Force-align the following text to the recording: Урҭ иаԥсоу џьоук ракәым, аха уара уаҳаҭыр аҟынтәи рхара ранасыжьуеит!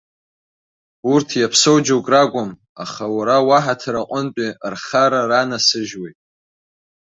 Урҭ 1.11 1.29
иаԥсоу 1.39 1.77
џьоук 1.85 2.07
ракәым, 2.13 2.49
аха 2.83 3.05
уара 3.15 3.37
уаҳаҭыр 3.47 3.95
аҟынтәи 4.01 4.49
рхара 4.73 5.21
ранасыжьуеит! 5.29 6.17